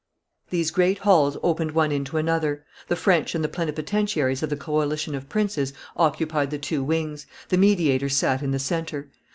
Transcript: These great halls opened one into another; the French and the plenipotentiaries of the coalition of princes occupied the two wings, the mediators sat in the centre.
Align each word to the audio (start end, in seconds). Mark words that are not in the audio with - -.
These 0.49 0.71
great 0.71 0.97
halls 0.97 1.37
opened 1.43 1.73
one 1.73 1.91
into 1.91 2.17
another; 2.17 2.65
the 2.87 2.95
French 2.95 3.35
and 3.35 3.43
the 3.43 3.47
plenipotentiaries 3.47 4.41
of 4.41 4.49
the 4.49 4.57
coalition 4.57 5.13
of 5.13 5.29
princes 5.29 5.73
occupied 5.95 6.49
the 6.49 6.57
two 6.57 6.83
wings, 6.83 7.27
the 7.49 7.57
mediators 7.57 8.15
sat 8.17 8.41
in 8.41 8.49
the 8.49 8.57
centre. 8.57 9.11